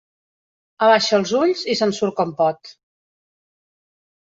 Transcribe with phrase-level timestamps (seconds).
[0.85, 2.75] Abaixa els ulls i se'n surt com pot.